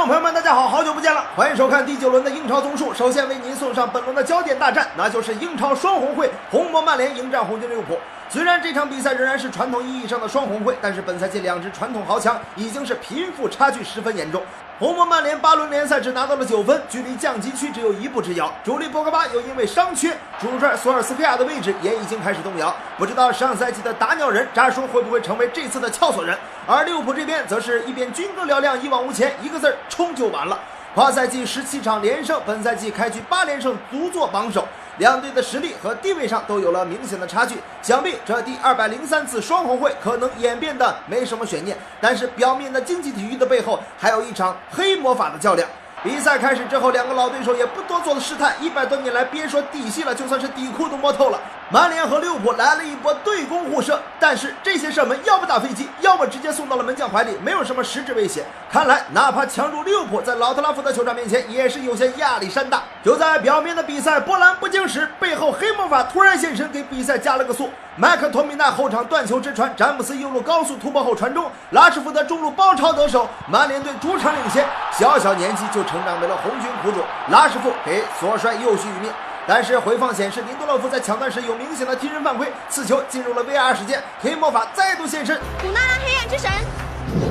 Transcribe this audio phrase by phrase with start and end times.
[0.00, 2.94] 众朋友们，大家好，好久不见了，欢迎收看第九轮的英超综述。
[2.94, 7.98] 首先为您送上本轮的焦点大战，那就是英超双红会，红魔曼联迎战红军利物浦。
[8.32, 14.40] 虽然这场比赛仍然是传统意义上的双红会，但是本赛季两支传统豪强已经是贫富差距十分严重。
[14.78, 18.54] 红魔曼联八轮联赛只拿到了九分，距离降级区只有一步之遥。
[18.62, 22.72] 主力博格巴又因为伤缺，主帅索尔斯克亚的位置也已经开始动摇。
[22.96, 26.38] 不知道上赛季的打鸟人扎叔会不会成为这次的撬锁人？
[26.68, 30.56] 而利物浦这边则是一边军歌嘹亮，一往无前，一个字儿冲就完了。
[30.94, 34.68] 跨赛季十七场连胜，本赛季开局八连胜，独坐榜首。
[35.00, 41.74] 两队的实力和地位上都有了明显的差距，想必这第二百零三次双红会可能演变的没什么悬念。
[42.02, 45.66] 但是表面的竞技体育的背后，还有一场黑魔法的较量。
[46.02, 51.40] 比赛开始之后，两个老对手也不多做的试探，一百多年来别说底细了，就算是底裤都摸透了。
[51.72, 58.44] 曼联和利物浦来了一波对攻互射，但是这些射门要么打飞机，要么直接送到了门将怀里，没有什么实质威胁。
[58.68, 62.82] 看来，哪怕强如利物浦，在老特拉福德球场面前也是有些压力山大。
[63.04, 67.70] 就在表面的比赛波澜不惊时，背后黑魔法突然现身，给比赛加了个速。
[67.94, 74.66] 麦克托米奈后场断球直传，詹姆斯右路高速突破后传中，拉什福德中路包抄得手，曼联队主场领先。
[74.90, 76.98] 小小年纪就成长为了红军苦主，
[77.30, 79.12] 拉什福给左帅右续一命。
[79.46, 85.40] 但是回放显示，林德洛夫在抢断时有明显的踢人犯规，此球进入了 VR 时间，黑魔法再度现身。
[85.60, 86.50] 古娜拉黑暗之神，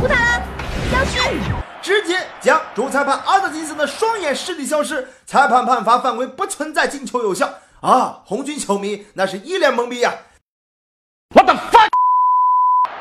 [0.00, 1.40] 古塔拉消失，
[1.80, 7.48] 直接将主裁判阿德金森的双眼视力消失，裁判判罚犯规不存在，进球有效
[7.80, 8.18] 啊！
[8.24, 10.12] 红军球迷那是一脸懵逼呀。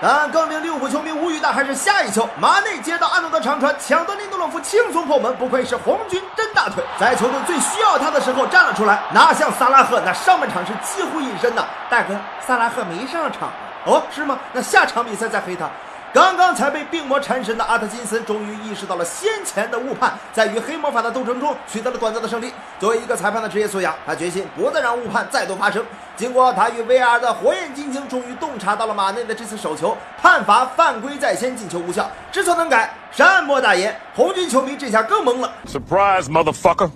[0.02, 11.66] 但更令利物浦球迷无语的还是下一球，马内接到阿诺德长传，抢得林德洛夫轻松破门，不愧是红军真大腿，在球队最需要他的时候站了出来，哪像萨拉赫那上半场是几乎隐身的？
[11.90, 13.50] 大哥，萨拉赫没上场
[13.86, 14.40] 哦，是吗？
[14.54, 15.70] 那下场比赛再黑他。
[16.12, 22.52] 刚刚才被病魔缠身的阿特金森终于意识到了先前的误判，在与黑魔法的斗争中取得了短暂的胜利。
[22.80, 25.86] 作为一个裁判的职业素养，他决心不再让误判再度发生。
[26.16, 32.10] 经过他与 VR 的火眼金睛，终于洞察到了马内的这次手球判罚犯规在先，进球无效。
[32.32, 33.96] 知错能改，善莫大焉。
[34.16, 35.52] 红军球迷这下更懵了。
[35.68, 36.90] Surprise, motherfucker!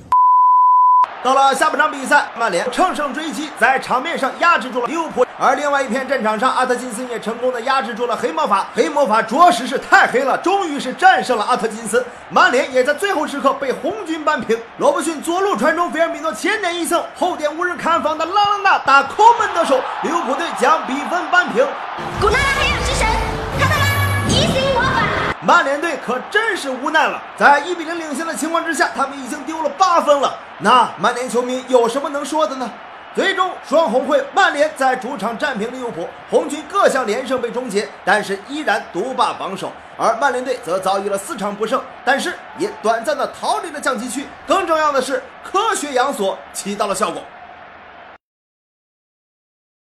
[1.23, 5.25] 到了下半场比赛，曼联乘胜追击，在场面上压制住了利物浦。
[5.39, 8.67] 而另外一片战场上，阿特金森也成功的压制住了黑魔法。
[8.75, 12.03] 黑魔法着实是太黑了，终于是战胜了阿特金森。
[12.29, 14.59] 曼联也在最后时刻被红军扳平。
[14.79, 21.66] 罗伯逊左路传中，菲尔米诺前点一蹭，后点无人看防的拉朗纳打空门得手，利物浦队将比分扳平。
[22.19, 23.07] 古纳拉黑暗之神，
[23.57, 23.85] 看到吗？
[24.28, 24.89] 移形魔法。
[25.41, 30.38] 曼联队可真是无奈了，在一比零领先的情况之下，他们已经丢了八分了。
[30.63, 32.72] 那曼联球迷有什么能说的呢？
[33.13, 39.69] 最终，双红会曼联在主场战平利物浦，红军各项连胜被终结，但是依然独霸榜首。
[39.97, 44.25] 而曼联队则遭遇了四场不胜，但是也短暂的逃离了降级区。
[44.47, 47.22] 更重要的是，科学养锁起到了效果。